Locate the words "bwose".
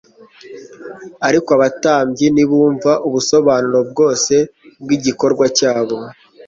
3.91-4.33